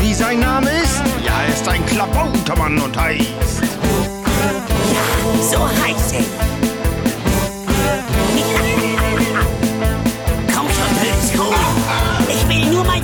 [0.00, 1.17] wie sein Name ist?
[1.58, 3.26] Ist ein Klabautermann und heißt.
[5.50, 6.26] So heiß ich.
[10.54, 11.54] Komm schon, Hülskuh.
[12.28, 13.02] Ich will nur mein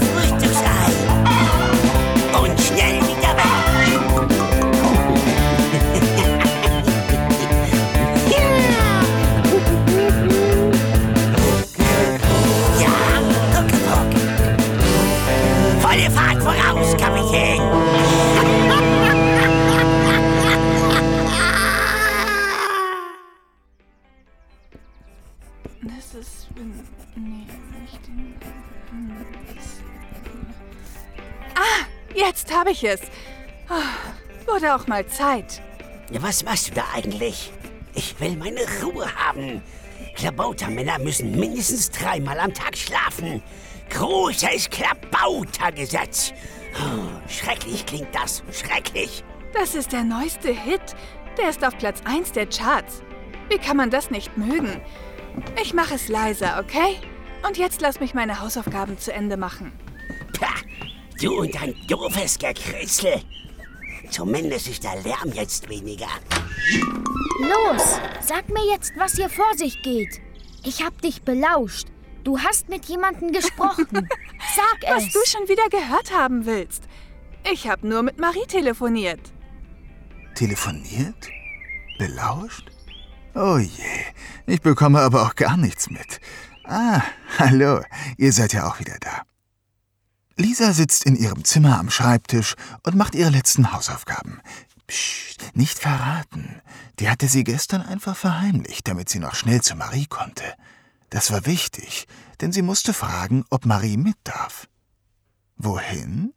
[32.55, 33.01] jetzt habe ich es.
[33.69, 33.83] Ah,
[34.47, 35.63] Wurde auch mal Zeit.
[36.11, 37.51] Ja, was machst du da eigentlich?
[37.95, 39.63] Ich will meine Ruhe haben.
[40.17, 43.43] Klabautermänner müssen mindestens dreimal am Tag schlafen.
[43.91, 46.33] Großes Klabautergesetz.
[46.75, 48.43] Oh, schrecklich klingt das.
[48.53, 49.25] Schrecklich.
[49.55, 50.95] Das ist der neueste Hit.
[51.39, 53.03] Der ist auf Platz 1 der Charts.
[53.49, 54.81] Wie kann man das nicht mögen?
[55.61, 56.97] Ich mache es leiser, okay?
[57.47, 59.73] Und jetzt lass mich meine Hausaufgaben zu Ende machen.
[60.39, 60.55] Pah,
[61.25, 63.23] du und dein doofes Gekritzel.
[64.11, 66.09] Zumindest ist der Lärm jetzt weniger.
[67.41, 70.21] Los, sag mir jetzt, was hier vor sich geht.
[70.63, 71.89] Ich hab dich belauscht.
[72.23, 73.87] Du hast mit jemandem gesprochen.
[74.57, 75.13] Sag Was es.
[75.13, 76.85] du schon wieder gehört haben willst.
[77.53, 79.21] Ich habe nur mit Marie telefoniert.
[80.35, 81.29] Telefoniert?
[81.99, 82.71] Belauscht?
[83.35, 84.07] Oh je,
[84.47, 86.19] ich bekomme aber auch gar nichts mit.
[86.65, 87.03] Ah,
[87.39, 87.83] hallo,
[88.17, 89.23] ihr seid ja auch wieder da.
[90.37, 94.41] Lisa sitzt in ihrem Zimmer am Schreibtisch und macht ihre letzten Hausaufgaben.
[94.87, 96.61] Psst, nicht verraten.
[96.99, 100.45] Die hatte sie gestern einfach verheimlicht, damit sie noch schnell zu Marie konnte.
[101.11, 102.07] Das war wichtig,
[102.41, 104.69] denn sie musste fragen, ob Marie mit darf.
[105.57, 106.33] Wohin?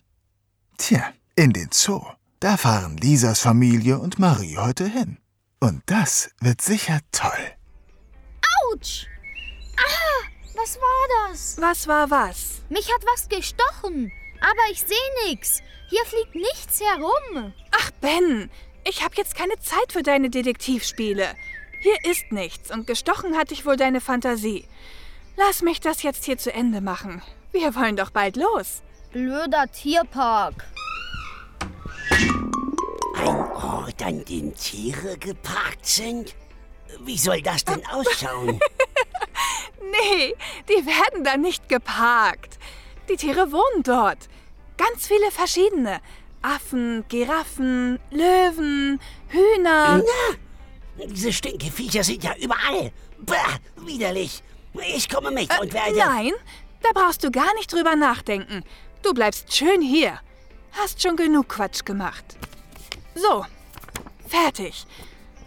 [0.78, 2.06] Tja, in den Zoo.
[2.40, 5.18] Da fahren Lisas Familie und Marie heute hin.
[5.60, 7.32] Und das wird sicher toll.
[8.72, 9.08] Autsch!
[9.78, 10.17] Ah,
[10.58, 11.58] was war das?
[11.60, 12.62] Was war was?
[12.70, 14.12] Mich hat was gestochen.
[14.42, 15.62] Aber ich sehe nichts.
[15.90, 17.54] Hier fliegt nichts herum.
[17.72, 18.50] Ach, Ben,
[18.84, 21.36] ich habe jetzt keine Zeit für deine Detektivspiele.
[21.82, 24.68] Hier ist nichts und gestochen hat dich wohl deine Fantasie.
[25.38, 27.22] Lass mich das jetzt hier zu Ende machen.
[27.52, 28.82] Wir wollen doch bald los.
[29.12, 30.66] Blöder Tierpark.
[33.16, 36.36] Ein Ort, an dem Tiere geparkt sind?
[37.02, 38.60] Wie soll das denn ausschauen?
[39.92, 40.36] Nee,
[40.70, 42.58] die werden da nicht geparkt.
[43.10, 44.28] Die Tiere wohnen dort.
[44.78, 46.02] Ganz viele verschiedene.
[46.42, 49.00] Affen, Giraffen, Löwen,
[49.30, 50.04] Hühner.
[51.06, 52.92] Diese Stinkeviecher sind ja überall.
[53.20, 54.44] Bah, widerlich.
[54.96, 55.98] Ich komme mit und werde...
[55.98, 56.34] Nein,
[56.82, 58.64] da brauchst du gar nicht drüber nachdenken.
[59.02, 60.20] Du bleibst schön hier.
[60.74, 62.38] Hast schon genug Quatsch gemacht.
[63.16, 63.46] So,
[64.28, 64.86] fertig.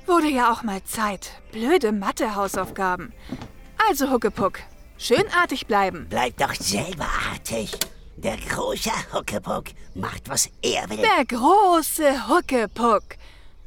[0.07, 1.41] Wurde ja auch mal Zeit.
[1.53, 3.13] Blöde Mathe-Hausaufgaben.
[3.89, 4.61] Also, Huckepuck,
[4.99, 6.07] schön artig bleiben.
[6.09, 7.73] Bleib doch selber artig.
[8.17, 10.99] Der große Huckepuck macht, was er will.
[10.99, 13.03] Der große Huckepuck.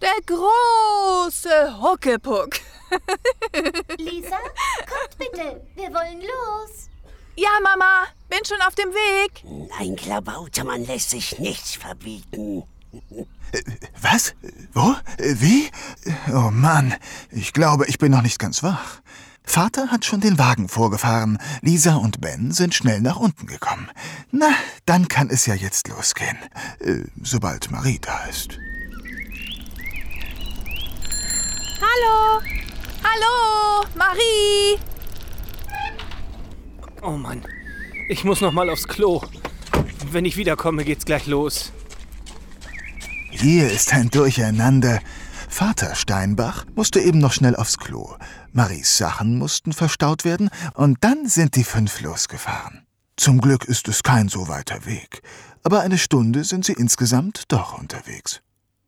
[0.02, 2.50] Der große Huckepuck.
[3.97, 4.38] Lisa,
[4.85, 5.66] kommt bitte.
[5.75, 6.90] Wir wollen los.
[7.35, 9.44] Ja, Mama, bin schon auf dem Weg.
[9.79, 12.63] Ein Klabautermann lässt sich nichts verbieten.
[14.00, 14.35] Was?
[14.73, 14.96] Wo?
[15.18, 15.69] Wie?
[16.31, 16.94] Oh Mann,
[17.31, 19.02] ich glaube, ich bin noch nicht ganz wach.
[19.43, 21.37] Vater hat schon den Wagen vorgefahren.
[21.61, 23.89] Lisa und Ben sind schnell nach unten gekommen.
[24.31, 24.49] Na,
[24.85, 26.37] dann kann es ja jetzt losgehen.
[26.79, 28.57] Äh, sobald Marie da ist.
[31.81, 32.41] Hallo.
[33.03, 34.79] Hallo, Marie.
[37.01, 37.43] Oh Mann,
[38.07, 39.22] ich muss noch mal aufs Klo.
[40.11, 41.73] Wenn ich wiederkomme, geht's gleich los.
[43.29, 45.01] Hier ist ein Durcheinander.
[45.53, 48.16] Vater Steinbach musste eben noch schnell aufs Klo.
[48.53, 52.88] Maries Sachen mussten verstaut werden und dann sind die fünf losgefahren.
[53.17, 55.22] Zum Glück ist es kein so weiter Weg,
[55.61, 58.41] aber eine Stunde sind sie insgesamt doch unterwegs.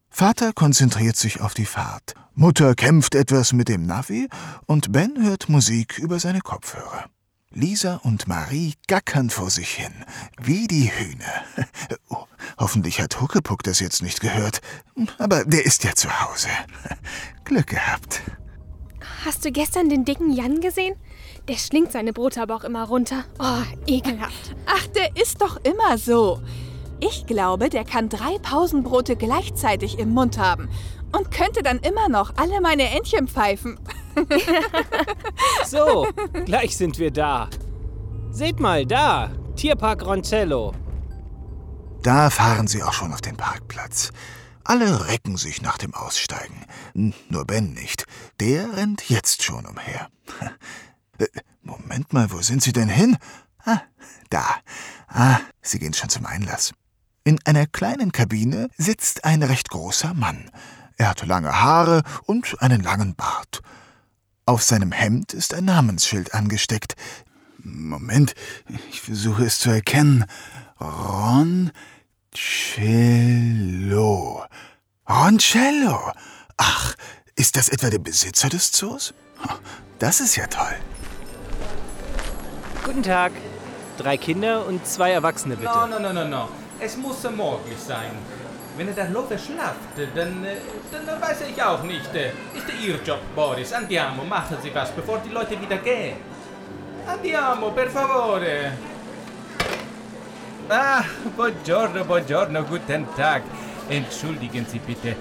[0.10, 4.28] Vater konzentriert sich auf die Fahrt, Mutter kämpft etwas mit dem Navi
[4.66, 7.06] und Ben hört Musik über seine Kopfhörer.
[7.56, 9.94] Lisa und Marie gackern vor sich hin,
[10.42, 11.66] wie die Hühner.
[12.10, 12.26] Oh,
[12.58, 14.62] Hoffentlich hat Huckepuck das jetzt nicht gehört.
[15.18, 16.50] Aber der ist ja zu Hause.
[17.46, 18.22] Glück gehabt.
[19.26, 20.96] Hast du gestern den dicken Jan gesehen?
[21.48, 23.24] Der schlingt seine Brote aber auch immer runter.
[23.40, 24.56] Oh, ekelhaft.
[24.66, 26.42] Ach, der ist doch immer so.
[27.00, 30.70] Ich glaube, der kann drei Pausenbrote gleichzeitig im Mund haben
[31.12, 33.80] und könnte dann immer noch alle meine Entchen pfeifen.
[35.66, 36.08] So,
[36.46, 37.50] gleich sind wir da.
[38.32, 40.74] Seht mal, da, Tierpark Roncello.
[42.04, 44.12] Da fahren sie auch schon auf den Parkplatz.
[44.64, 46.66] Alle recken sich nach dem Aussteigen.
[47.30, 48.06] Nur Ben nicht.
[48.40, 50.10] Der rennt jetzt schon umher.
[51.18, 51.28] Äh,
[51.62, 53.16] Moment mal, wo sind sie denn hin?
[53.64, 53.80] Ah,
[54.30, 54.44] da.
[55.08, 56.74] Ah, sie gehen schon zum Einlass.
[57.24, 60.52] In einer kleinen Kabine sitzt ein recht großer Mann.
[60.98, 63.62] Er hat lange Haare und einen langen Bart.
[64.48, 66.96] Auf seinem Hemd ist ein Namensschild angesteckt.
[67.58, 68.36] Moment,
[68.92, 70.26] ich versuche es zu erkennen.
[70.80, 71.66] Roncello.
[75.10, 76.12] Roncello.
[76.58, 76.94] Ach,
[77.36, 79.16] ist das etwa der Besitzer des Zoos?
[79.98, 80.76] Das ist ja toll.
[82.84, 83.32] Guten Tag.
[83.98, 85.72] Drei Kinder und zwei Erwachsene, bitte.
[85.72, 86.50] No, no, no, no, no.
[86.80, 88.12] Es muss möglich sein.
[88.78, 90.56] Wenn er der Löwe schlaft, äh, dann, äh,
[90.92, 92.14] dann äh, weiß ich auch nicht.
[92.14, 93.72] äh, Ist Ihr Job, Boris.
[93.74, 96.18] Andiamo, machen Sie was, bevor die Leute wieder gehen.
[97.08, 98.74] Andiamo, per favore.
[100.68, 101.04] Ah,
[101.38, 103.44] buongiorno, buongiorno, guten Tag.
[103.88, 105.16] Entschuldigen Sie bitte.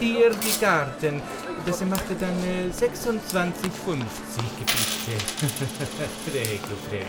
[0.00, 1.22] Hier die Karten.
[1.66, 2.82] Das macht dann äh, 26,50
[4.58, 5.24] bitte.
[6.30, 7.06] prego, prego.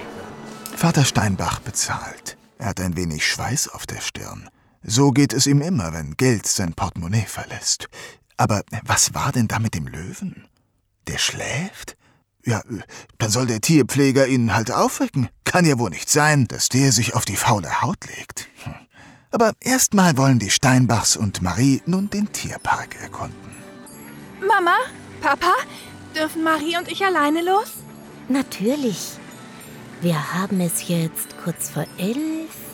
[0.76, 2.38] Vater Steinbach bezahlt.
[2.60, 4.50] Er hat ein wenig Schweiß auf der Stirn.
[4.90, 7.90] So geht es ihm immer, wenn Geld sein Portemonnaie verlässt.
[8.38, 10.48] Aber was war denn da mit dem Löwen?
[11.08, 11.98] Der schläft?
[12.46, 12.62] Ja,
[13.18, 15.28] dann soll der Tierpfleger ihn halt aufwecken.
[15.44, 18.48] Kann ja wohl nicht sein, dass der sich auf die faule Haut legt.
[18.64, 18.76] Hm.
[19.32, 23.36] Aber erstmal wollen die Steinbachs und Marie nun den Tierpark erkunden.
[24.40, 24.78] Mama,
[25.20, 25.54] Papa,
[26.16, 27.74] dürfen Marie und ich alleine los?
[28.30, 29.18] Natürlich.
[30.00, 32.67] Wir haben es jetzt kurz vor elf.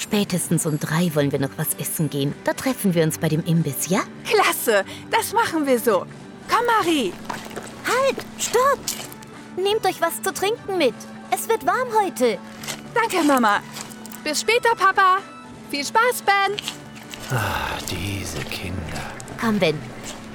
[0.00, 2.34] Spätestens um drei wollen wir noch was essen gehen.
[2.44, 4.00] Da treffen wir uns bei dem Imbiss, ja?
[4.24, 6.06] Klasse, das machen wir so.
[6.48, 7.12] Komm, Marie.
[7.84, 8.16] Halt!
[8.38, 8.78] Stopp!
[9.56, 10.94] Nehmt euch was zu trinken mit.
[11.30, 12.38] Es wird warm heute.
[12.94, 13.60] Danke, Mama.
[14.24, 15.18] Bis später, Papa.
[15.70, 16.56] Viel Spaß, Ben.
[17.30, 19.02] Ah, diese Kinder.
[19.38, 19.78] Komm, Ben.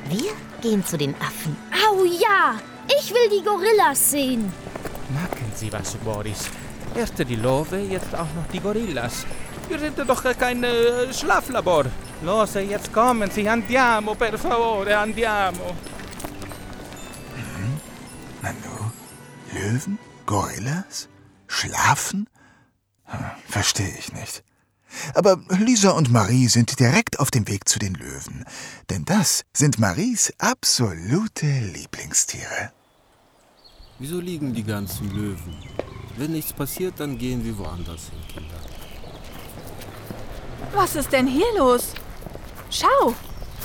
[0.09, 0.31] Wir
[0.61, 1.57] gehen zu den Affen.
[1.89, 2.59] Au ja!
[2.87, 4.53] Ich will die Gorillas sehen.
[5.09, 6.51] Machen Sie was, Boris.
[6.95, 9.25] Erst die Löwe, jetzt auch noch die Gorillas.
[9.67, 11.85] Wir sind doch kein äh, Schlaflabor.
[12.21, 13.47] Los, jetzt kommen Sie.
[13.49, 15.75] Andiamo, per favore, andiamo.
[18.41, 18.91] Nanu?
[19.53, 19.97] Löwen?
[20.25, 21.09] Gorillas?
[21.47, 22.27] Schlafen?
[23.05, 24.43] Hm, Verstehe ich nicht.
[25.13, 28.45] Aber Lisa und Marie sind direkt auf dem Weg zu den Löwen.
[28.89, 32.71] Denn das sind Maries absolute Lieblingstiere.
[33.99, 35.57] Wieso liegen die ganzen Löwen?
[36.17, 38.59] Wenn nichts passiert, dann gehen wir woanders hin, Kinder.
[40.73, 41.93] Was ist denn hier los?
[42.69, 43.13] Schau,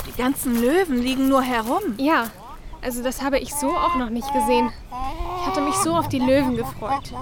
[0.06, 1.82] die ganzen Löwen liegen nur herum.
[1.96, 2.26] Ja,
[2.82, 4.70] also das habe ich so auch noch nicht gesehen.
[5.40, 7.12] Ich hatte mich so auf die Löwen gefreut.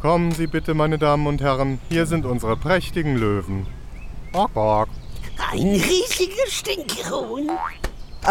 [0.00, 1.80] Kommen Sie bitte, meine Damen und Herren.
[1.88, 3.66] Hier sind unsere prächtigen Löwen.
[5.50, 7.50] Ein riesiger Stinkhuhn.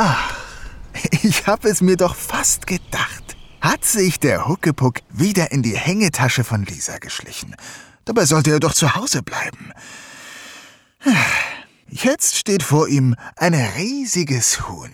[1.24, 3.21] Ich habe es mir doch fast gedacht.
[3.62, 7.56] Hat sich der Huckepuck wieder in die Hängetasche von Lisa geschlichen.
[8.06, 9.72] Dabei sollte er doch zu Hause bleiben.
[11.88, 14.92] Jetzt steht vor ihm ein riesiges Huhn.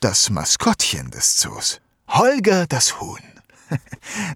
[0.00, 1.80] Das Maskottchen des Zoos.
[2.08, 3.20] Holger das Huhn.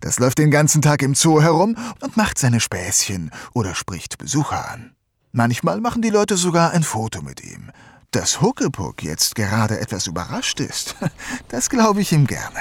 [0.01, 4.71] Das läuft den ganzen Tag im Zoo herum und macht seine Späßchen oder spricht Besucher
[4.71, 4.95] an.
[5.33, 7.73] Manchmal machen die Leute sogar ein Foto mit ihm.
[8.13, 10.95] Dass Huckepuck jetzt gerade etwas überrascht ist,
[11.49, 12.61] das glaube ich ihm gerne.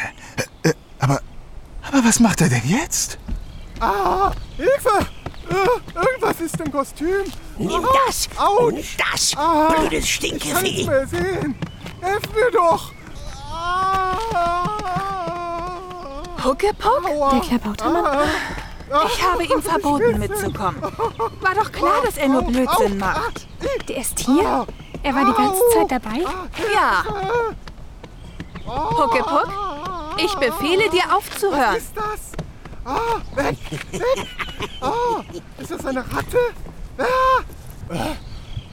[1.03, 1.19] Aber,
[1.85, 3.17] aber was macht er denn jetzt?
[3.81, 5.05] Ah, Hilfe!
[5.49, 7.23] Äh, irgendwas ist im Kostüm.
[7.57, 8.61] Nimm das Autsch.
[8.63, 10.87] und das, Ah, blödes Ich kann nichts Stinkevieh.
[10.87, 11.55] mehr sehen.
[11.99, 12.91] Helf mir doch!
[13.51, 14.17] Ah,
[16.45, 17.03] Huckepuck?
[17.31, 18.05] Der Klabautermann?
[18.91, 20.81] ah, Ich habe ihm verboten mitzukommen.
[20.81, 23.45] War doch klar, dass er nur Blödsinn macht.
[23.89, 24.65] Der ist hier?
[25.03, 26.23] Er war die ganze Zeit dabei?
[26.73, 27.03] Ja.
[28.65, 29.49] Huckepuck,
[30.17, 31.75] ich befehle dir aufzuhören.
[31.77, 32.31] ist das?
[32.85, 33.57] Ah, weg!
[33.91, 34.27] Weg!
[34.81, 35.23] Ah,
[35.57, 36.37] ist das eine Ratte?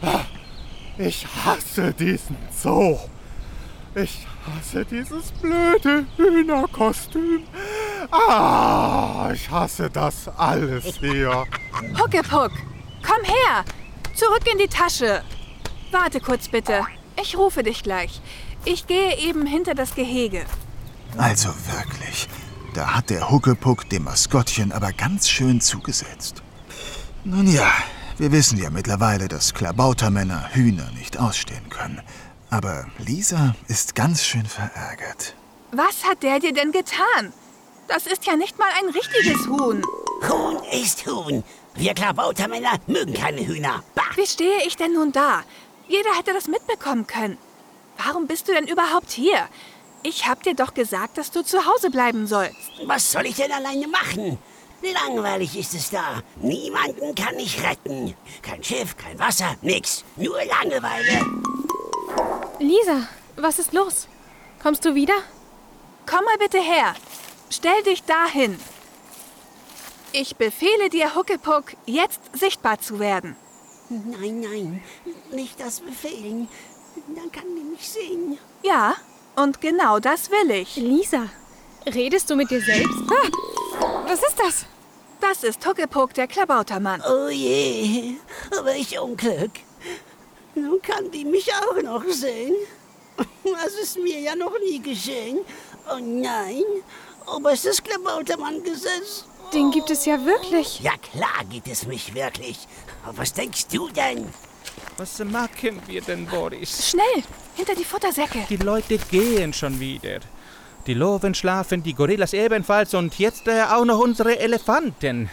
[0.03, 0.21] Ah,
[0.99, 2.99] ich hasse diesen Zoo.
[3.95, 7.45] Ich hasse dieses blöde Hühnerkostüm.
[8.11, 11.47] Ah, ich hasse das alles hier.
[11.99, 12.53] Huckepuck,
[13.03, 13.65] komm her!
[14.15, 15.23] Zurück in die Tasche!
[15.91, 16.85] Warte kurz bitte.
[17.21, 18.21] Ich rufe dich gleich.
[18.65, 20.45] Ich gehe eben hinter das Gehege.
[21.17, 22.29] Also wirklich,
[22.75, 26.43] da hat der Huckepuck dem Maskottchen aber ganz schön zugesetzt.
[27.25, 27.71] Nun ja,
[28.19, 32.01] wir wissen ja mittlerweile, dass Klabautermänner Hühner nicht ausstehen können.
[32.49, 35.35] Aber Lisa ist ganz schön verärgert.
[35.73, 37.33] Was hat der dir denn getan?
[37.89, 39.83] Das ist ja nicht mal ein richtiges Huhn.
[40.29, 41.45] Huhn ist Huhn.
[41.75, 43.83] Wir Klabautermänner mögen keine Hühner.
[43.95, 44.03] Bah.
[44.17, 45.43] Wie stehe ich denn nun da?
[45.89, 47.39] Jeder hätte das mitbekommen können.
[48.05, 49.49] Warum bist du denn überhaupt hier?
[50.03, 52.57] Ich hab dir doch gesagt, dass du zu Hause bleiben sollst.
[52.87, 54.39] Was soll ich denn alleine machen?
[54.83, 56.23] Langweilig ist es da.
[56.37, 58.15] Niemanden kann ich retten.
[58.41, 60.05] Kein Schiff, kein Wasser, nix.
[60.17, 61.27] Nur Langeweile.
[62.59, 64.09] Lisa, was ist los?
[64.63, 65.15] Kommst du wieder?
[66.07, 66.95] Komm mal bitte her.
[67.51, 68.59] Stell dich dahin.
[70.13, 73.37] Ich befehle dir, Huckepuck, jetzt sichtbar zu werden.
[73.91, 74.83] Nein, nein,
[75.31, 76.49] nicht das befehlen.
[77.15, 78.39] Dann kann die mich sehen.
[78.63, 78.97] Ja,
[79.43, 80.77] und genau das will ich.
[80.77, 81.29] Lisa,
[81.87, 82.99] redest du mit dir selbst?
[83.09, 83.29] Ah,
[84.07, 84.67] was ist das?
[85.21, 87.03] Das ist Huckepuck, der Klabautermann.
[87.03, 88.17] Oh je,
[88.59, 89.53] aber ich Unglück.
[90.55, 92.55] Nun kann die mich auch noch sehen.
[93.45, 95.41] Das ist mir ja noch nie geschehen.
[95.91, 96.65] Oh nein,
[97.27, 99.25] oberstes Klabautermann-Gesetz.
[99.53, 100.81] Den gibt es ja wirklich.
[100.81, 102.67] Ja klar gibt es mich wirklich.
[103.05, 104.33] Aber was denkst du denn?
[105.01, 106.91] Was machen wir denn, Boris?
[106.91, 107.25] Schnell,
[107.57, 108.41] hinter die Futtersäcke.
[108.51, 110.21] Die Leute gehen schon wieder.
[110.87, 115.31] Die Löwen schlafen, die Gorillas ebenfalls und jetzt äh, auch noch unsere Elefanten.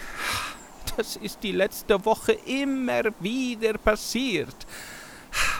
[0.96, 4.56] Das ist die letzte Woche immer wieder passiert.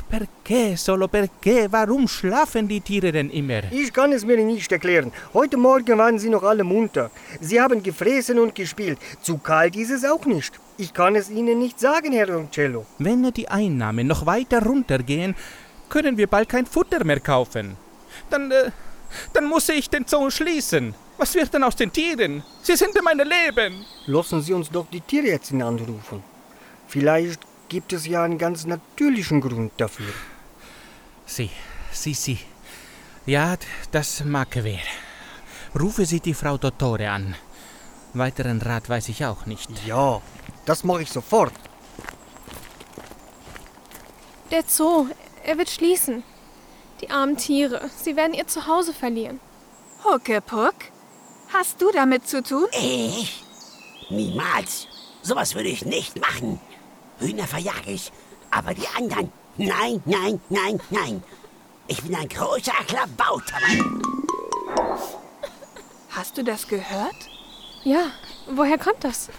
[0.10, 1.68] Perché, solo perché?
[1.70, 3.64] Warum schlafen die Tiere denn immer?
[3.72, 5.12] Ich kann es mir nicht erklären.
[5.34, 7.12] Heute Morgen waren sie noch alle munter.
[7.42, 9.00] Sie haben gefressen und gespielt.
[9.22, 10.54] Zu kalt ist es auch nicht.
[10.78, 12.86] Ich kann es Ihnen nicht sagen, Herr Roncello.
[13.00, 15.36] Wenn die Einnahmen noch weiter runtergehen,
[15.90, 17.76] können wir bald kein Futter mehr kaufen.
[18.30, 18.72] Dann, äh,
[19.34, 20.94] dann muss ich den Zoo schließen.
[21.18, 22.44] Was wird denn aus den Tieren?
[22.62, 23.84] Sie sind in meinem Leben.
[24.06, 26.22] Lassen Sie uns doch die Tierärztin anrufen.
[26.88, 30.14] Vielleicht gibt es ja einen ganz natürlichen Grund dafür.
[31.26, 31.50] Sie,
[31.92, 32.40] Sie, Sie.
[33.26, 33.58] Ja,
[33.92, 34.80] das mag wir.
[35.78, 37.36] Rufe Sie die Frau Dottore an.
[38.14, 39.70] Weiteren Rat weiß ich auch nicht.
[39.86, 40.22] Ja,
[40.66, 41.54] das mache ich sofort.
[44.52, 45.08] Der Zoo,
[45.44, 46.24] er wird schließen.
[47.02, 49.40] Die armen Tiere, sie werden ihr Zuhause verlieren.
[50.04, 50.76] Huckepuck,
[51.54, 52.66] hast du damit zu tun?
[52.72, 53.44] Ich?
[54.10, 54.88] Niemals.
[55.22, 56.60] Sowas würde ich nicht machen.
[57.20, 58.12] Hühner verjage ich.
[58.52, 61.24] Aber die anderen, nein, nein, nein, nein.
[61.88, 64.02] Ich bin ein großer Klabautermann.
[66.10, 67.16] Hast du das gehört?
[67.84, 68.12] Ja,
[68.54, 69.30] woher kommt das?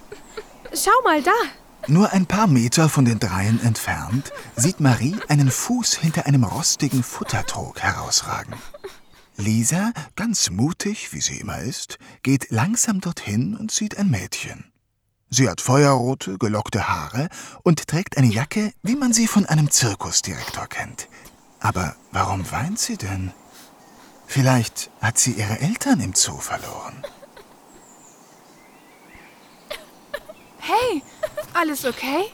[0.72, 1.32] Schau mal da.
[1.86, 7.02] Nur ein paar Meter von den dreien entfernt sieht Marie einen Fuß hinter einem rostigen
[7.02, 8.54] Futtertrog herausragen.
[9.36, 14.67] Lisa, ganz mutig, wie sie immer ist, geht langsam dorthin und sieht ein Mädchen.
[15.30, 17.28] Sie hat feuerrote, gelockte Haare
[17.62, 21.08] und trägt eine Jacke, wie man sie von einem Zirkusdirektor kennt.
[21.60, 23.32] Aber warum weint sie denn?
[24.26, 27.02] Vielleicht hat sie ihre Eltern im Zoo verloren.
[30.58, 31.02] Hey,
[31.52, 32.24] alles okay?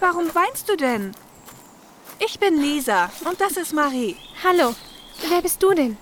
[0.00, 1.14] Warum weinst du denn?
[2.18, 4.16] Ich bin Lisa und das ist Marie.
[4.42, 4.74] Hallo,
[5.28, 5.96] wer bist du denn?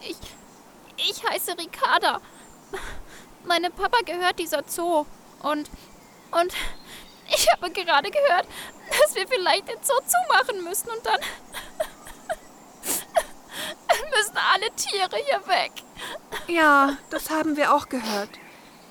[0.00, 0.16] Ich,
[0.96, 2.20] ich heiße Ricarda.
[3.44, 5.06] Meinem Papa gehört dieser Zoo.
[5.42, 5.68] Und,
[6.30, 6.54] und
[7.34, 8.46] ich habe gerade gehört,
[8.90, 11.20] dass wir vielleicht den Zoo zumachen müssen und dann
[14.16, 15.72] müssen alle Tiere hier weg.
[16.46, 18.30] Ja, das haben wir auch gehört.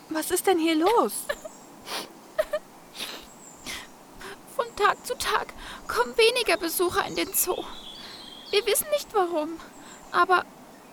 [0.09, 1.13] Was ist denn hier los?
[4.55, 5.53] Von Tag zu Tag
[5.87, 7.63] kommen weniger Besucher in den Zoo.
[8.49, 9.59] Wir wissen nicht warum,
[10.11, 10.43] aber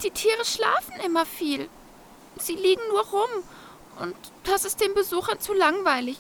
[0.03, 1.69] die Tiere schlafen immer viel.
[2.39, 3.31] Sie liegen nur rum
[4.01, 6.19] und das ist den Besuchern zu langweilig.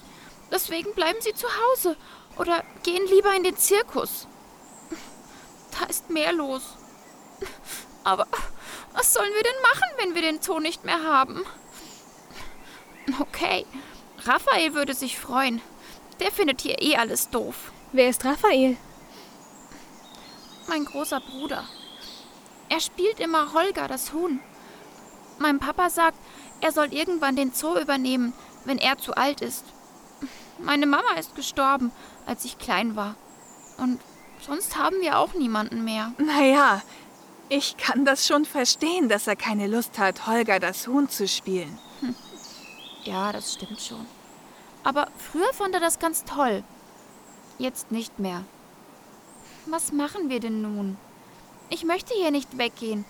[0.50, 1.96] Deswegen bleiben sie zu Hause
[2.36, 4.26] oder gehen lieber in den Zirkus.
[5.78, 6.62] Da ist mehr los.
[8.04, 8.26] Aber
[8.94, 11.44] was sollen wir denn machen, wenn wir den Zoo nicht mehr haben?
[13.20, 13.64] Okay,
[14.24, 15.62] Raphael würde sich freuen.
[16.20, 17.72] Der findet hier eh alles doof.
[17.92, 18.76] Wer ist Raphael?
[20.68, 21.64] Mein großer Bruder.
[22.68, 24.40] Er spielt immer Holger, das Huhn.
[25.38, 26.18] Mein Papa sagt,
[26.60, 28.32] er soll irgendwann den Zoo übernehmen,
[28.64, 29.64] wenn er zu alt ist.
[30.58, 31.92] Meine Mama ist gestorben,
[32.26, 33.14] als ich klein war.
[33.78, 34.00] Und
[34.40, 36.12] sonst haben wir auch niemanden mehr.
[36.18, 36.82] Naja,
[37.50, 41.78] Ich kann das schon verstehen, dass er keine Lust hat, Holger das Huhn zu spielen.
[42.00, 42.14] Hm.
[43.04, 44.04] Ja, das stimmt schon.
[44.84, 46.62] Aber früher fand er das ganz toll.
[47.56, 48.44] Jetzt nicht mehr.
[49.64, 50.98] Was machen wir denn nun?
[51.70, 53.06] Ich möchte hier nicht weggehen.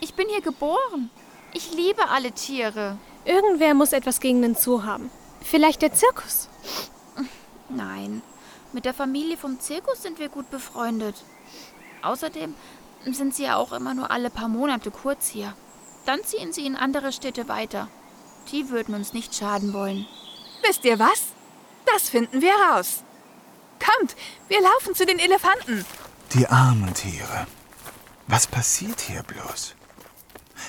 [0.00, 1.10] Ich bin hier geboren.
[1.54, 2.96] Ich liebe alle Tiere.
[3.24, 5.10] Irgendwer muss etwas gegen den Zoo haben.
[5.42, 6.48] Vielleicht der Zirkus.
[7.68, 8.22] Nein,
[8.72, 11.16] mit der Familie vom Zirkus sind wir gut befreundet.
[12.02, 12.54] Außerdem
[13.04, 15.54] sind sie ja auch immer nur alle paar Monate kurz hier.
[16.06, 17.88] Dann ziehen sie in andere Städte weiter.
[18.50, 20.06] Die würden uns nicht schaden wollen.
[20.66, 21.32] Wisst ihr was?
[21.86, 23.02] Das finden wir raus.
[23.78, 24.16] Kommt,
[24.48, 25.84] wir laufen zu den Elefanten.
[26.32, 27.46] Die armen Tiere.
[28.26, 29.74] Was passiert hier bloß?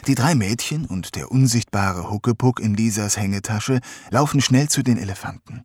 [0.08, 5.64] Die drei Mädchen und der unsichtbare Huckepuck in Lisas Hängetasche laufen schnell zu den Elefanten.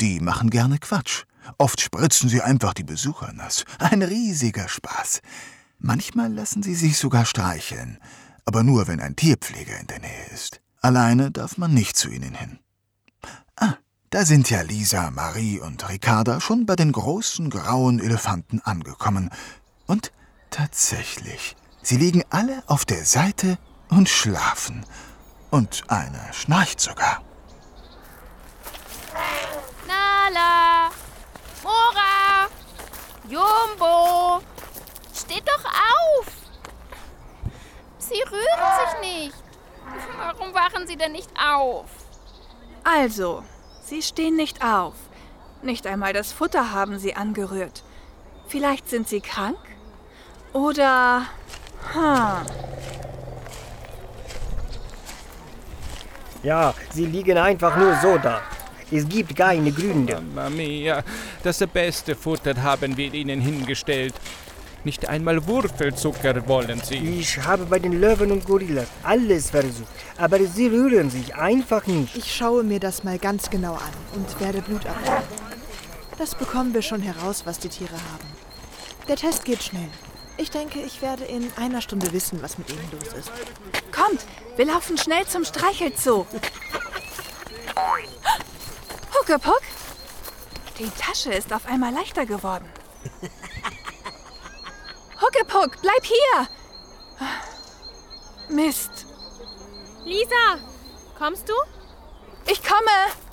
[0.00, 1.24] Die machen gerne Quatsch.
[1.58, 3.64] Oft spritzen sie einfach die Besucher nass.
[3.78, 5.20] Ein riesiger Spaß.
[5.78, 7.98] Manchmal lassen sie sich sogar streicheln,
[8.44, 10.60] aber nur, wenn ein Tierpfleger in der Nähe ist.
[10.82, 12.58] Alleine darf man nicht zu ihnen hin.
[13.56, 13.74] Ah,
[14.10, 19.30] da sind ja Lisa, Marie und Ricarda schon bei den großen grauen Elefanten angekommen.
[19.86, 20.12] Und
[20.50, 23.58] tatsächlich, sie liegen alle auf der Seite
[23.90, 24.84] und schlafen.
[25.50, 27.22] Und einer schnarcht sogar.
[29.86, 30.90] Nala!
[31.62, 32.48] Mora!
[33.28, 34.40] Jumbo!
[35.12, 36.26] Steht doch auf!
[37.98, 39.42] Sie rühren sich nicht.
[40.18, 41.86] Warum wachen Sie denn nicht auf?
[42.84, 43.44] Also,
[43.82, 44.94] Sie stehen nicht auf.
[45.62, 47.82] Nicht einmal das Futter haben Sie angerührt.
[48.46, 49.58] Vielleicht sind Sie krank?
[50.52, 51.26] Oder...
[51.92, 52.46] Hm.
[56.42, 58.40] Ja, sie liegen einfach nur so da.
[58.90, 60.20] Es gibt keine Gründe.
[60.20, 61.02] Mamma mia,
[61.42, 64.14] das beste Futter haben wir Ihnen hingestellt.
[64.82, 66.96] Nicht einmal Wurfelzucker wollen Sie.
[67.20, 72.16] Ich habe bei den Löwen und Gorillas alles versucht, aber sie rühren sich einfach nicht.
[72.16, 75.22] Ich schaue mir das mal ganz genau an und werde Blut abnehmen.
[76.16, 78.26] Das bekommen wir schon heraus, was die Tiere haben.
[79.06, 79.90] Der Test geht schnell.
[80.36, 83.30] Ich denke, ich werde in einer Stunde wissen, was mit ihnen los ist.
[83.92, 84.24] Kommt,
[84.56, 86.26] wir laufen schnell zum Streichelzoo.
[89.14, 89.62] Huckepuck,
[90.78, 92.68] die Tasche ist auf einmal leichter geworden.
[95.20, 96.48] Huckepuck, bleib hier!
[98.48, 99.06] Mist.
[100.04, 100.58] Lisa,
[101.18, 101.52] kommst du?
[102.46, 103.29] Ich komme!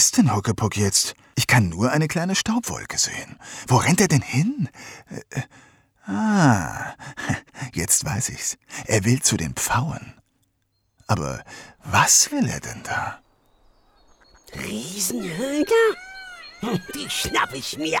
[0.00, 1.14] Ist denn Huckepuck jetzt?
[1.34, 3.38] Ich kann nur eine kleine Staubwolke sehen.
[3.68, 4.70] Wo rennt er denn hin?
[5.10, 5.42] Äh,
[6.10, 6.94] ah,
[7.74, 8.56] jetzt weiß ich's.
[8.86, 10.14] Er will zu den Pfauen.
[11.06, 11.44] Aber
[11.84, 13.20] was will er denn da?
[14.54, 15.66] Riesenhühner?
[16.94, 18.00] Die schnapp ich mir.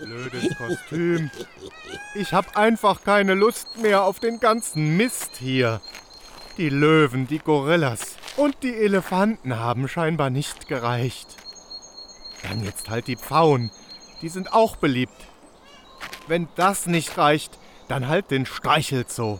[0.00, 1.30] Blödes Kostüm.
[2.14, 5.82] Ich hab einfach keine Lust mehr auf den ganzen Mist hier.
[6.56, 11.36] Die Löwen, die Gorillas und die Elefanten haben scheinbar nicht gereicht.
[12.42, 13.70] Dann jetzt halt die Pfauen.
[14.22, 15.26] Die sind auch beliebt.
[16.28, 19.38] Wenn das nicht reicht, dann halt den Streichelzoo.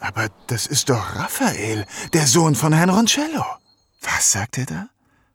[0.00, 3.44] Aber das ist doch Raphael, der Sohn von Herrn Roncello.
[4.00, 4.88] Was sagt er da?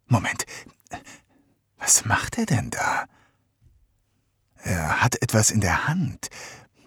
[0.08, 0.46] Moment,
[1.78, 3.06] was macht er denn da?
[4.56, 6.30] Er hat etwas in der Hand,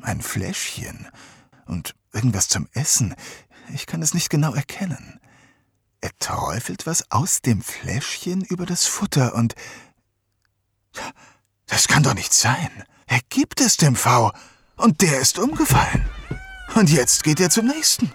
[0.00, 1.08] ein Fläschchen
[1.66, 3.14] und irgendwas zum Essen.
[3.72, 5.20] Ich kann es nicht genau erkennen.
[6.00, 9.54] Er träufelt was aus dem Fläschchen über das Futter und...
[11.66, 12.70] Das kann doch nicht sein.
[13.06, 14.32] Er gibt es dem V
[14.76, 16.08] und der ist umgefallen.
[16.74, 18.12] Und jetzt geht er zum nächsten.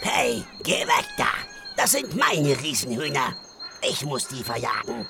[0.00, 1.28] Hey, geh weg da!
[1.76, 3.34] Das sind meine Riesenhühner.
[3.82, 5.06] Ich muss die verjagen.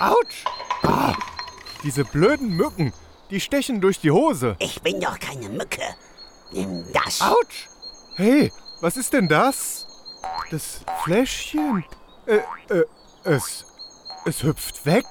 [0.00, 0.44] Autsch!
[0.82, 1.14] Ah,
[1.82, 2.92] diese blöden Mücken,
[3.30, 4.56] die stechen durch die Hose.
[4.58, 5.82] Ich bin doch keine Mücke.
[6.52, 7.20] Nimm das.
[7.20, 7.68] Autsch!
[8.14, 9.86] Hey, was ist denn das?
[10.50, 11.84] Das Fläschchen?
[12.26, 12.38] Äh,
[12.72, 12.84] äh,
[13.24, 13.64] es.
[14.24, 15.04] Es hüpft weg.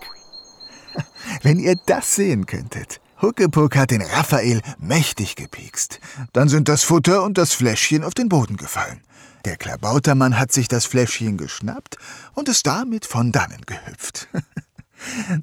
[1.44, 3.00] Wenn ihr das sehen könntet.
[3.22, 6.00] Huckepuck hat den Raphael mächtig gepiekst.
[6.34, 9.02] Dann sind das Futter und das Fläschchen auf den Boden gefallen.
[9.46, 11.98] Der Klabautermann hat sich das Fläschchen geschnappt
[12.34, 14.28] und ist damit von dannen gehüpft.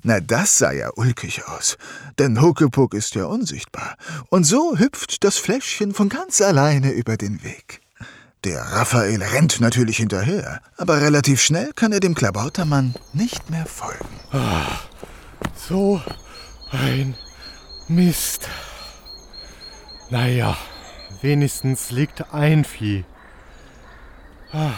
[0.03, 1.77] Na, das sah ja ulkig aus,
[2.19, 3.97] denn Huckepuck ist ja unsichtbar.
[4.29, 7.81] Und so hüpft das Fläschchen von ganz alleine über den Weg.
[8.45, 14.09] Der Raphael rennt natürlich hinterher, aber relativ schnell kann er dem Klabautermann nicht mehr folgen.
[15.55, 16.03] So
[16.73, 17.15] ein
[17.89, 18.49] Mist.
[20.11, 20.57] Naja,
[21.21, 23.05] wenigstens liegt ein Vieh.
[24.53, 24.73] Ah,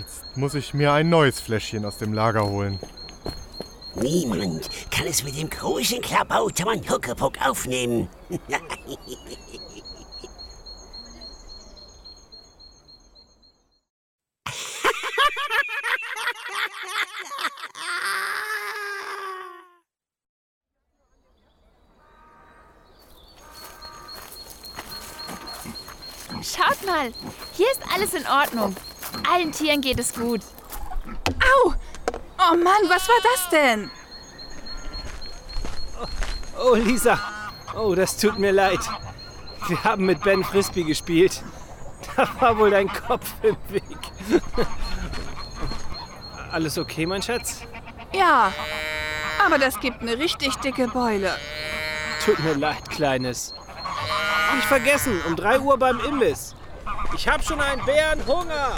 [0.00, 2.78] Jetzt muss ich mir ein neues Fläschchen aus dem Lager holen.
[3.94, 8.08] Niemand kann es mit dem großen Klabautermann Huckepuck aufnehmen.
[26.42, 27.12] Schaut mal,
[27.54, 28.74] hier ist alles in Ordnung.
[29.30, 30.40] Allen Tieren geht es gut.
[31.64, 31.74] Au!
[32.42, 33.90] Oh Mann, was war das denn?
[36.58, 37.18] Oh, Lisa.
[37.74, 38.80] Oh, das tut mir leid.
[39.68, 41.42] Wir haben mit Ben Frisbee gespielt.
[42.16, 43.82] Da war wohl dein Kopf im Weg.
[46.50, 47.62] Alles okay, mein Schatz?
[48.12, 48.52] Ja,
[49.44, 51.36] aber das gibt eine richtig dicke Beule.
[52.24, 53.54] Tut mir leid, Kleines.
[54.56, 56.56] Nicht vergessen, um 3 Uhr beim Imbiss.
[57.14, 58.72] Ich hab schon einen Bärenhunger.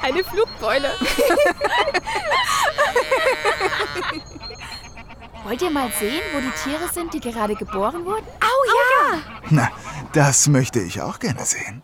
[0.00, 0.24] Eine
[0.58, 0.90] Flugbeule.
[5.44, 8.26] Wollt ihr mal sehen, wo die Tiere sind, die gerade geboren wurden?
[8.40, 9.22] Au ja!
[9.50, 9.70] Na,
[10.12, 11.80] das möchte ich auch gerne sehen.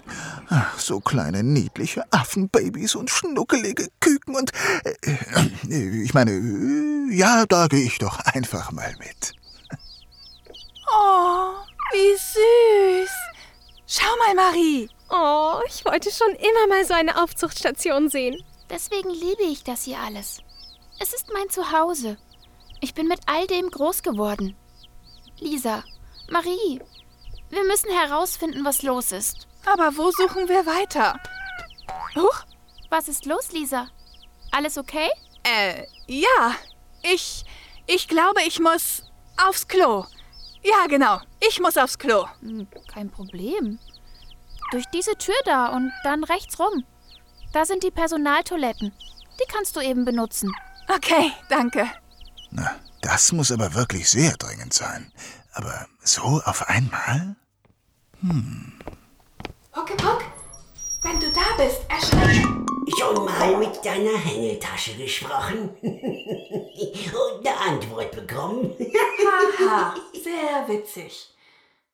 [0.50, 4.50] Ach, so kleine, niedliche Affenbabys und schnuckelige Küken und...
[4.84, 4.94] Äh,
[5.70, 9.32] äh, ich meine, äh, ja, da gehe ich doch einfach mal mit.
[10.92, 11.54] Oh,
[11.92, 13.10] wie süß.
[13.86, 14.90] Schau mal, Marie.
[15.08, 18.42] Oh, ich wollte schon immer mal so eine Aufzuchtstation sehen.
[18.74, 20.42] Deswegen liebe ich das hier alles.
[20.98, 22.16] Es ist mein Zuhause.
[22.80, 24.56] Ich bin mit all dem groß geworden.
[25.38, 25.84] Lisa,
[26.28, 26.82] Marie,
[27.50, 29.46] wir müssen herausfinden, was los ist.
[29.64, 31.20] Aber wo suchen wir weiter?
[32.16, 32.42] Huch,
[32.90, 33.86] was ist los, Lisa?
[34.50, 35.08] Alles okay?
[35.44, 36.56] Äh, ja.
[37.04, 37.44] Ich.
[37.86, 39.04] Ich glaube, ich muss
[39.36, 40.04] aufs Klo.
[40.64, 41.20] Ja, genau.
[41.46, 42.26] Ich muss aufs Klo.
[42.40, 43.78] Hm, kein Problem.
[44.72, 46.84] Durch diese Tür da und dann rechts rum.
[47.54, 48.92] Da sind die Personaltoiletten.
[49.40, 50.52] Die kannst du eben benutzen.
[50.88, 51.88] Okay, danke.
[52.50, 55.12] Na, das muss aber wirklich sehr dringend sein.
[55.52, 57.36] Aber so auf einmal?
[58.22, 58.72] Hm.
[59.76, 60.24] Huckepuck,
[61.02, 62.44] wenn du da bist, erschreck.
[62.98, 68.74] Schon mal mit deiner Hängetasche gesprochen und eine Antwort bekommen.
[68.80, 71.32] Haha, sehr witzig.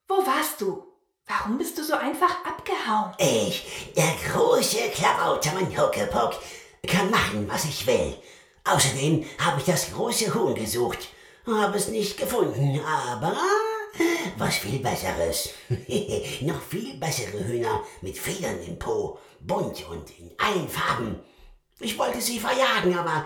[0.09, 0.90] Wo warst du?
[1.31, 3.13] Warum bist du so einfach abgehauen?
[3.17, 6.35] Ich, der große Klabautermann Huckepuck,
[6.89, 8.17] kann machen, was ich will.
[8.65, 10.99] Außerdem habe ich das große Huhn gesucht,
[11.47, 13.37] habe es nicht gefunden, aber
[14.39, 15.51] was viel Besseres.
[16.41, 21.21] Noch viel bessere Hühner mit Federn im Po, bunt und in allen Farben.
[21.79, 23.25] Ich wollte sie verjagen, aber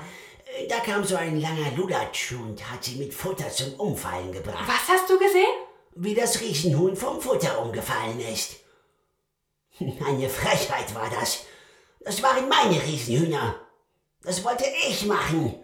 [0.58, 4.64] äh, da kam so ein langer Lulatsch und hat sie mit Futter zum Umfallen gebracht.
[4.66, 5.73] Was hast du gesehen?
[5.96, 8.56] Wie das Riesenhuhn vom Futter umgefallen ist.
[9.78, 11.44] Eine Frechheit war das.
[12.00, 13.56] Das waren meine Riesenhühner.
[14.22, 15.54] Das wollte ich machen.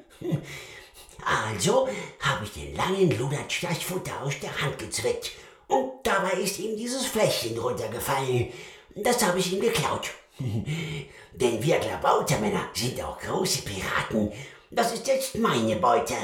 [1.25, 1.89] Also
[2.21, 5.33] habe ich den langen Ludatsch das Futter aus der Hand gezwickt.
[5.67, 8.53] Und dabei ist ihm dieses Fläschchen runtergefallen.
[8.97, 10.11] Das habe ich ihm geklaut.
[10.39, 14.33] Denn wir Klabautermänner sind auch große Piraten.
[14.71, 16.15] Das ist jetzt meine Beute.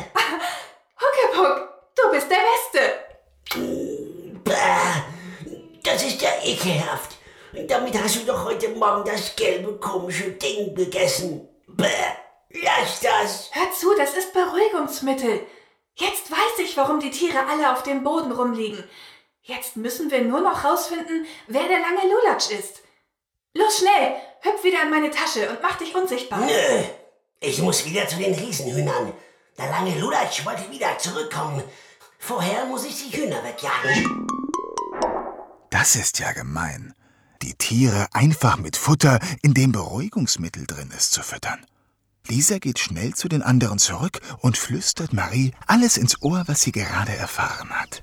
[1.00, 3.85] Huckepuck, du bist der Beste.
[4.46, 5.50] Bäh,
[5.82, 7.16] das ist ja ekelhaft.
[7.66, 11.48] Damit hast du doch heute Morgen das gelbe komische Ding gegessen.
[11.66, 11.88] Bäh,
[12.50, 13.50] lass das.
[13.52, 15.40] Hör zu, das ist Beruhigungsmittel.
[15.96, 18.84] Jetzt weiß ich, warum die Tiere alle auf dem Boden rumliegen.
[19.42, 22.82] Jetzt müssen wir nur noch rausfinden, wer der lange Lulatsch ist.
[23.52, 26.40] Los schnell, hüpf wieder in meine Tasche und mach dich unsichtbar.
[26.40, 26.82] Nö,
[27.40, 29.12] ich muss wieder zu den Riesenhühnern.
[29.58, 31.64] Der lange Lulatsch wollte wieder zurückkommen.
[32.18, 34.26] Vorher muss ich die Hühner wegjagen.
[35.70, 36.94] Das ist ja gemein.
[37.42, 41.64] Die Tiere einfach mit Futter, in dem Beruhigungsmittel drin ist, zu füttern.
[42.28, 46.72] Lisa geht schnell zu den anderen zurück und flüstert Marie alles ins Ohr, was sie
[46.72, 48.02] gerade erfahren hat.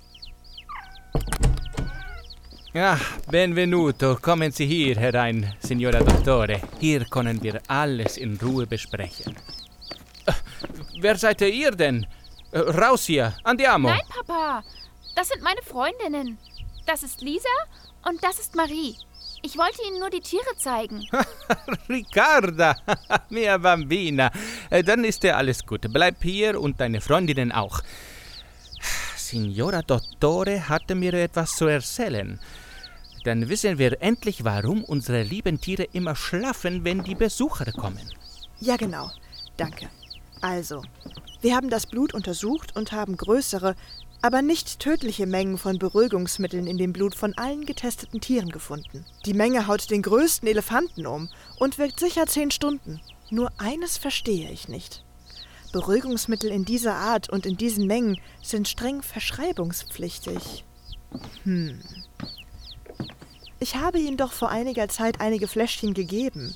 [2.74, 3.00] Ja,
[3.30, 4.16] benvenuto.
[4.16, 6.60] Kommen Sie hier herein, Signora Dottore.
[6.80, 9.36] Hier können wir alles in Ruhe besprechen.
[10.26, 10.34] Äh,
[11.00, 12.08] wer seid ihr denn?
[12.52, 13.90] Äh, raus hier, andiamo.
[13.90, 14.64] Nein, Papa.
[15.16, 16.40] Das sind meine Freundinnen.
[16.86, 17.50] Das ist Lisa
[18.06, 18.98] und das ist Marie.
[19.42, 21.06] Ich wollte Ihnen nur die Tiere zeigen.
[21.90, 22.76] Ricarda,
[23.30, 24.32] mia Bambina.
[24.70, 25.82] Äh, Dann ist ja alles gut.
[25.92, 27.82] Bleib hier und deine Freundinnen auch.
[29.18, 32.40] Signora Dottore hatte mir etwas zu erzählen.
[33.24, 38.10] Dann wissen wir endlich, warum unsere lieben Tiere immer schlafen, wenn die Besucher kommen.
[38.60, 39.10] Ja, genau.
[39.58, 39.90] Danke.
[40.42, 40.84] Also,
[41.42, 43.76] wir haben das Blut untersucht und haben größere,
[44.24, 49.06] aber nicht tödliche Mengen von Beruhigungsmitteln in dem Blut von allen getesteten Tieren gefunden.
[49.26, 51.28] Die Menge haut den größten Elefanten um
[51.60, 53.02] und wirkt sicher zehn Stunden.
[53.30, 55.04] Nur eines verstehe ich nicht.
[55.74, 60.64] Beruhigungsmittel in dieser Art und in diesen Mengen sind streng verschreibungspflichtig.
[61.44, 61.82] Hm.
[63.60, 66.56] Ich habe Ihnen doch vor einiger Zeit einige Fläschchen gegeben.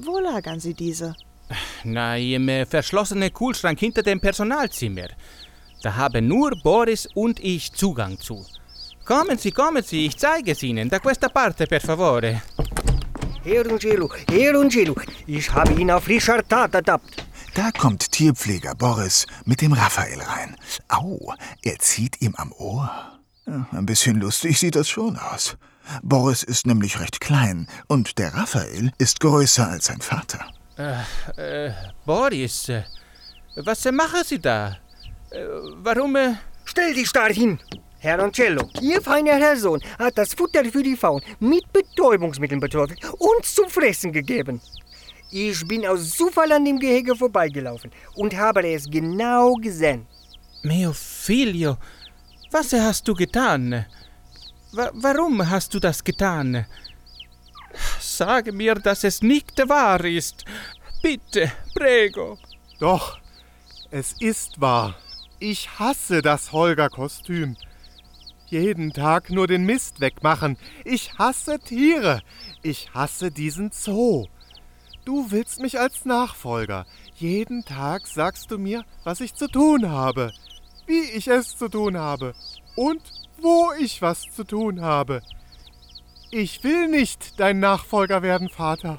[0.00, 1.14] Wo lagern Sie diese?
[1.84, 5.10] Na, im äh, verschlossenen Kühlschrank hinter dem Personalzimmer.
[5.82, 8.44] Da haben nur Boris und ich Zugang zu.
[9.04, 10.88] Kommen Sie, kommen Sie, ich zeige es Ihnen.
[10.88, 12.42] Da questa parte, per favore.
[13.42, 14.94] Herr Angelo, Herr Angelo,
[15.26, 17.24] ich habe ihn auf frischer Tat ertappt.
[17.54, 20.56] Da kommt Tierpfleger Boris mit dem Raphael rein.
[20.88, 22.90] Au, er zieht ihm am Ohr.
[23.46, 25.56] Ja, ein bisschen lustig sieht das schon aus.
[26.02, 30.44] Boris ist nämlich recht klein und der Raphael ist größer als sein Vater.
[30.76, 31.72] Äh, äh,
[32.04, 32.84] Boris, äh,
[33.56, 34.76] was machen Sie da?
[35.30, 35.44] Äh,
[35.82, 36.16] warum...
[36.16, 36.34] Äh...
[36.64, 37.58] Stell dich da hin!
[38.02, 42.96] Herr Ancello, Ihr feiner Herr Sohn hat das Futter für die Faun mit Betäubungsmitteln betroffen
[43.18, 44.58] und zu fressen gegeben.
[45.30, 50.06] Ich bin aus Zufall an dem Gehege vorbeigelaufen und habe es genau gesehen.
[50.62, 51.76] Mio figlio,
[52.50, 53.84] was hast du getan?
[54.72, 56.64] Wa warum hast du das getan?
[58.00, 60.44] Sage mir, dass es nicht wahr ist.
[61.02, 62.38] Bitte, prego.
[62.78, 63.18] Doch,
[63.90, 64.96] es ist wahr.
[65.42, 67.56] Ich hasse das Holger-Kostüm.
[68.48, 70.58] Jeden Tag nur den Mist wegmachen.
[70.84, 72.20] Ich hasse Tiere.
[72.62, 74.26] Ich hasse diesen Zoo.
[75.06, 76.84] Du willst mich als Nachfolger.
[77.16, 80.30] Jeden Tag sagst du mir, was ich zu tun habe,
[80.86, 82.34] wie ich es zu tun habe
[82.76, 83.00] und
[83.38, 85.22] wo ich was zu tun habe.
[86.30, 88.98] Ich will nicht dein Nachfolger werden, Vater.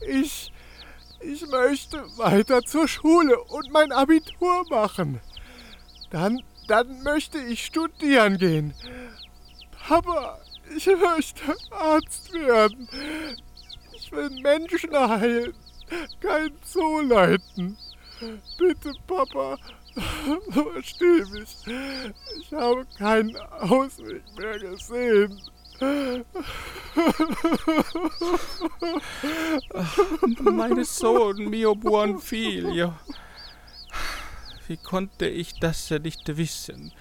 [0.00, 0.52] Ich.
[1.20, 5.20] Ich möchte weiter zur Schule und mein Abitur machen.
[6.10, 8.74] Dann dann möchte ich studieren gehen.
[9.88, 10.38] Papa,
[10.76, 12.86] ich möchte Arzt werden.
[13.94, 15.54] Ich will Menschen heilen,
[16.20, 17.78] kein Zoo leiten.
[18.58, 19.56] Bitte, Papa,
[20.50, 21.56] versteh mich.
[22.38, 25.40] Ich habe keinen Ausweg mehr gesehen.
[30.40, 32.92] Mein Sohn, mio buon figlio.
[34.68, 36.92] Wie konnte ich das nicht wissen?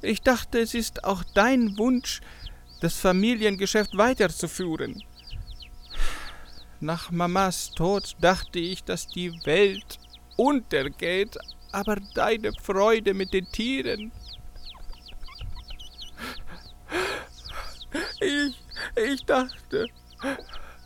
[0.00, 2.22] Ich dachte, es ist auch dein Wunsch,
[2.80, 5.04] das Familiengeschäft weiterzuführen.
[6.80, 9.98] Nach Mamas Tod dachte ich, dass die Welt
[10.36, 11.36] untergeht,
[11.70, 14.10] aber deine Freude mit den Tieren.
[18.20, 18.56] Ich,
[18.96, 19.86] ich dachte,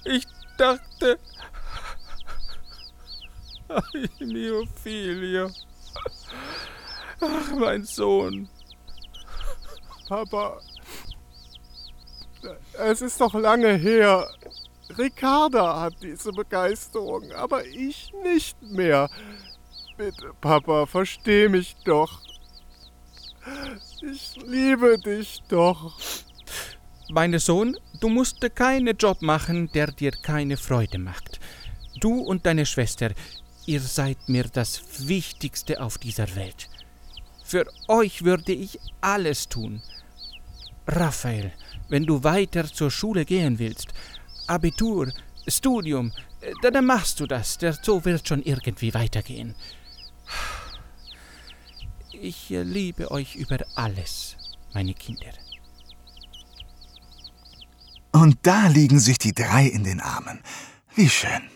[0.05, 0.27] ich
[0.59, 1.21] dachte,
[3.69, 5.51] Ay, mio figlio.
[7.21, 8.49] Ach, mein Sohn.
[10.09, 10.61] Papa,
[12.79, 14.29] es ist doch lange her.
[14.99, 19.09] Ricarda hat diese Begeisterung, aber ich nicht mehr.
[19.97, 22.21] Bitte, Papa, versteh mich doch.
[24.03, 25.99] Ich liebe dich doch.
[27.11, 31.41] Mein Sohn, du musst keinen Job machen, der dir keine Freude macht.
[32.01, 33.11] Du und deine Schwester,
[33.67, 36.69] ihr seid mir das Wichtigste auf dieser Welt.
[37.45, 39.83] Für euch würde ich alles tun.
[40.87, 41.53] Raphael,
[41.89, 43.89] wenn du weiter zur Schule gehen willst,
[44.47, 45.13] Abitur,
[45.47, 46.13] Studium,
[46.63, 47.59] dann machst du das.
[47.59, 49.55] Der Zoo wird schon irgendwie weitergehen.
[52.13, 54.37] Ich liebe euch über alles,
[54.73, 55.33] meine Kinder.
[58.13, 60.41] Und da liegen sich die drei in den Armen.
[60.95, 61.51] Wie schön.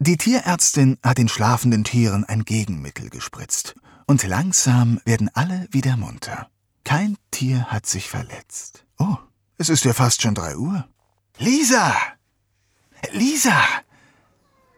[0.00, 3.74] Die Tierärztin hat den schlafenden Tieren ein Gegenmittel gespritzt.
[4.08, 6.48] Und langsam werden alle wieder munter.
[6.82, 8.86] Kein Tier hat sich verletzt.
[8.98, 9.18] Oh,
[9.58, 10.88] es ist ja fast schon drei Uhr.
[11.36, 11.94] Lisa!
[13.12, 13.60] Lisa!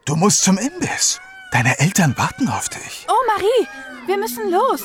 [0.03, 1.21] Du musst zum Imbiss.
[1.53, 3.07] Deine Eltern warten auf dich.
[3.07, 3.69] Oh, Marie,
[4.05, 4.83] wir müssen los.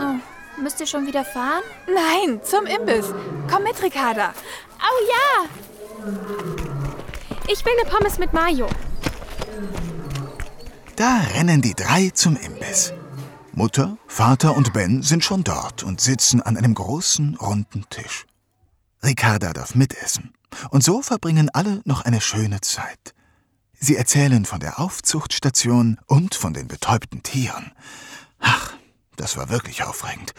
[0.00, 1.64] Oh, müsst ihr schon wieder fahren?
[1.92, 3.12] Nein, zum Imbiss.
[3.50, 4.32] Komm mit, Ricarda.
[4.78, 5.48] Oh ja!
[7.48, 8.68] Ich will eine Pommes mit Mayo.
[10.94, 12.92] Da rennen die drei zum Imbiss.
[13.58, 18.24] Mutter, Vater und Ben sind schon dort und sitzen an einem großen, runden Tisch.
[19.02, 20.32] Ricarda darf mitessen.
[20.70, 23.14] Und so verbringen alle noch eine schöne Zeit.
[23.72, 27.72] Sie erzählen von der Aufzuchtstation und von den betäubten Tieren.
[28.38, 28.74] Ach,
[29.16, 30.34] das war wirklich aufregend.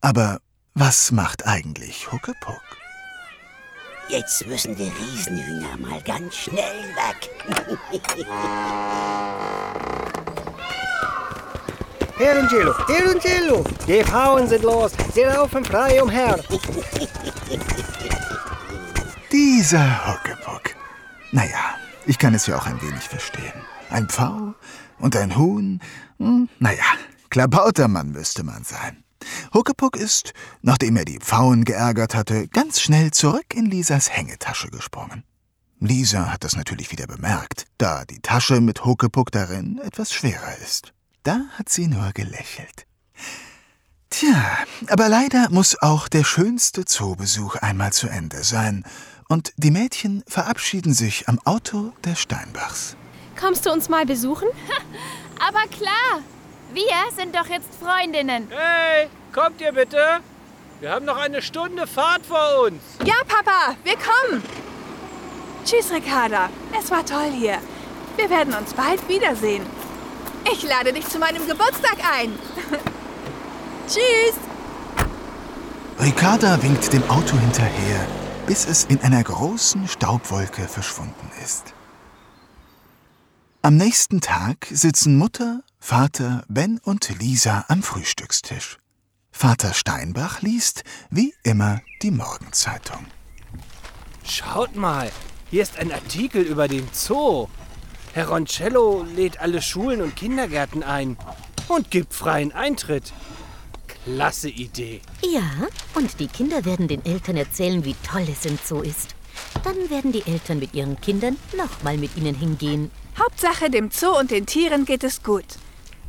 [0.00, 0.40] Aber
[0.74, 2.64] was macht eigentlich Huckepuck?
[4.08, 7.30] Jetzt müssen die Riesenhühner mal ganz schnell weg.
[12.18, 13.62] Herr Angelo, Herr Angelo.
[13.86, 14.92] Die Frauen sind los.
[15.14, 16.42] Sie laufen frei umher.
[19.30, 20.74] Dieser Huckepuck.
[21.32, 21.76] Naja,
[22.06, 23.52] ich kann es ja auch ein wenig verstehen.
[23.90, 24.54] Ein Pfau
[24.98, 25.80] und ein Huhn.
[26.18, 26.84] Hm, naja,
[27.28, 29.04] Klabautermann müsste man sein.
[29.52, 35.24] Huckepuck ist, nachdem er die Pfauen geärgert hatte, ganz schnell zurück in Lisas Hängetasche gesprungen.
[35.80, 40.94] Lisa hat das natürlich wieder bemerkt, da die Tasche mit Huckepuck darin etwas schwerer ist.
[41.26, 42.86] Da hat sie nur gelächelt.
[44.10, 48.84] Tja, aber leider muss auch der schönste Zoobesuch einmal zu Ende sein.
[49.28, 52.96] Und die Mädchen verabschieden sich am Auto der Steinbachs.
[53.40, 54.46] Kommst du uns mal besuchen?
[55.40, 56.22] Aber klar,
[56.72, 56.84] wir
[57.16, 58.46] sind doch jetzt Freundinnen.
[58.48, 60.20] Hey, kommt ihr bitte?
[60.78, 62.80] Wir haben noch eine Stunde Fahrt vor uns.
[63.04, 64.44] Ja, Papa, wir kommen.
[65.64, 66.50] Tschüss, Ricarda.
[66.78, 67.58] Es war toll hier.
[68.14, 69.66] Wir werden uns bald wiedersehen.
[70.52, 72.32] Ich lade dich zu meinem Geburtstag ein.
[73.88, 74.36] Tschüss.
[75.98, 78.06] Ricarda winkt dem Auto hinterher,
[78.46, 81.74] bis es in einer großen Staubwolke verschwunden ist.
[83.62, 88.78] Am nächsten Tag sitzen Mutter, Vater, Ben und Lisa am Frühstückstisch.
[89.32, 93.06] Vater Steinbach liest, wie immer, die Morgenzeitung.
[94.24, 95.10] Schaut mal,
[95.50, 97.48] hier ist ein Artikel über den Zoo.
[98.16, 101.18] Herr Roncello lädt alle Schulen und Kindergärten ein
[101.68, 103.12] und gibt freien Eintritt.
[103.88, 105.02] Klasse Idee.
[105.20, 109.14] Ja, und die Kinder werden den Eltern erzählen, wie toll es im Zoo ist.
[109.64, 112.90] Dann werden die Eltern mit ihren Kindern nochmal mit ihnen hingehen.
[113.18, 115.44] Hauptsache, dem Zoo und den Tieren geht es gut.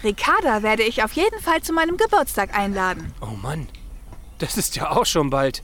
[0.01, 3.13] Ricarda werde ich auf jeden Fall zu meinem Geburtstag einladen.
[3.19, 3.67] Oh Mann,
[4.37, 5.61] das ist ja auch schon bald.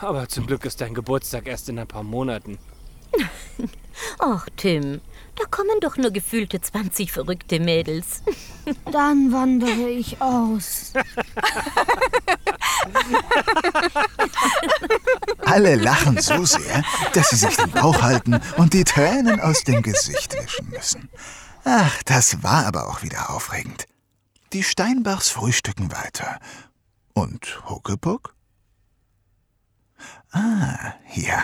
[0.00, 2.60] Aber zum Glück ist dein Geburtstag erst in ein paar Monaten.
[4.18, 5.00] Ach, Tim,
[5.36, 8.22] da kommen doch nur gefühlte 20 verrückte Mädels.
[8.92, 10.92] Dann wandere ich aus.
[15.44, 16.82] Alle lachen so sehr,
[17.14, 21.08] dass sie sich den Bauch halten und die Tränen aus dem Gesicht wischen müssen.
[21.64, 23.86] Ach, das war aber auch wieder aufregend.
[24.52, 26.38] Die Steinbachs frühstücken weiter.
[27.14, 28.34] Und Huckepuck?
[30.32, 31.42] Ah, ja.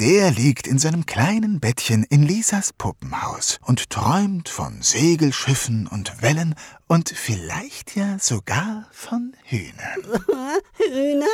[0.00, 6.54] Der liegt in seinem kleinen Bettchen in Lisas Puppenhaus und träumt von Segelschiffen und Wellen
[6.86, 10.00] und vielleicht ja sogar von Hühnern.
[10.78, 11.26] Hühner?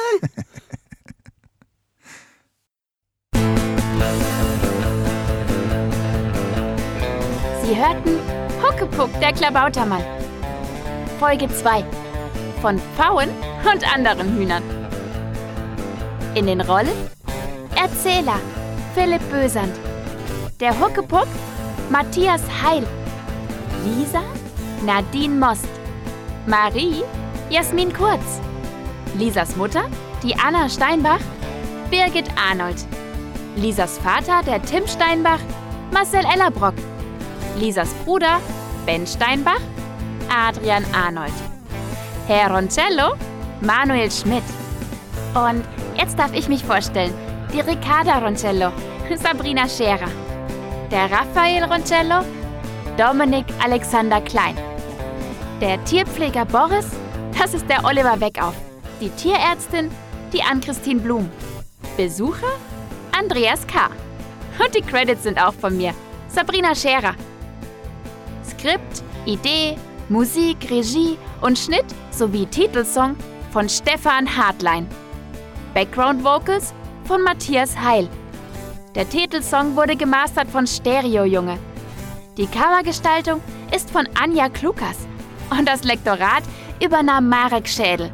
[7.62, 8.18] Sie hörten
[8.60, 10.02] Huckepuck, der Klabautermann.
[11.20, 11.84] Folge 2
[12.60, 13.30] von Pfauen
[13.72, 14.64] und anderen Hühnern.
[16.34, 17.16] In den Rollen
[17.76, 18.40] Erzähler
[18.96, 19.74] Philipp Bösand.
[20.58, 21.26] Der Huckepuck
[21.90, 22.82] Matthias Heil.
[23.84, 24.22] Lisa
[24.86, 25.68] Nadine Most.
[26.46, 27.02] Marie
[27.50, 28.40] Jasmin Kurz.
[29.18, 29.84] Lisas Mutter,
[30.22, 31.20] die Anna Steinbach,
[31.90, 32.86] Birgit Arnold.
[33.56, 35.40] Lisas Vater, der Tim Steinbach,
[35.92, 36.74] Marcel Ellerbrock.
[37.58, 38.40] Lisas Bruder,
[38.86, 39.60] Ben Steinbach,
[40.30, 41.34] Adrian Arnold.
[42.28, 43.12] Herr Roncello,
[43.60, 44.44] Manuel Schmidt.
[45.34, 45.66] Und
[45.98, 47.25] jetzt darf ich mich vorstellen.
[47.56, 48.70] Die Ricarda Roncello,
[49.14, 50.10] Sabrina Scherer.
[50.90, 52.22] Der Raphael Roncello,
[52.98, 54.54] Dominik Alexander Klein.
[55.62, 56.90] Der Tierpfleger Boris,
[57.32, 58.52] das ist der Oliver Weckauf.
[59.00, 59.90] Die Tierärztin,
[60.34, 61.30] die Ann-Christine Blum.
[61.96, 62.58] Besucher,
[63.18, 63.88] Andreas K.
[64.62, 65.94] Und die Credits sind auch von mir,
[66.28, 67.14] Sabrina Scherer.
[68.46, 69.78] Skript, Idee,
[70.10, 73.16] Musik, Regie und Schnitt sowie Titelsong
[73.50, 74.86] von Stefan Hartlein.
[75.72, 76.74] Background Vocals
[77.06, 78.08] von Matthias Heil.
[78.94, 81.58] Der Titelsong wurde gemastert von Stereo Junge.
[82.36, 83.40] Die Covergestaltung
[83.74, 85.06] ist von Anja Klukas
[85.50, 86.42] und das Lektorat
[86.82, 88.10] übernahm Marek Schädel.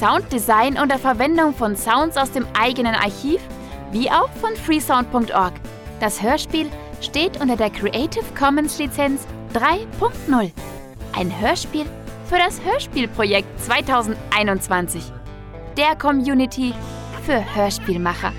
[0.00, 3.40] Sounddesign unter Verwendung von Sounds aus dem eigenen Archiv
[3.92, 5.54] wie auch von freesound.org.
[6.00, 10.50] Das Hörspiel steht unter der Creative Commons Lizenz 3.0.
[11.12, 11.86] Ein Hörspiel
[12.26, 15.02] für das Hörspielprojekt 2021.
[15.76, 16.74] Der Community
[17.28, 18.32] für Hörspielmacher.